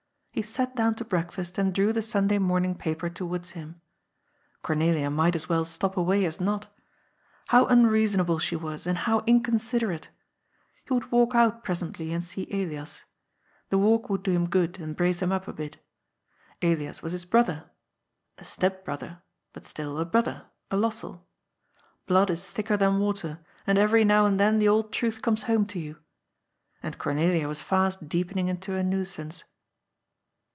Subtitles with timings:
[0.33, 3.81] He sat down to breakfast and drew the Sunday morning paper towards him.
[4.63, 6.73] Cornelia might as well stop away as not.
[7.49, 10.07] How unreasonable she was, and how inconsiderate!
[10.85, 13.03] He would walk out presently and see Elias.
[13.69, 15.77] The walk would do him good and brace him up a bit.
[16.61, 17.69] Elias was his brother—
[18.39, 19.21] a step brother,
[19.51, 21.27] but still a brother, a Lossell.
[22.07, 25.65] Blood is thicker than water, and eyery now and then the old truth comes home
[25.65, 25.97] to you.
[26.81, 29.43] And Cornelia was fast deepening into a nuisance.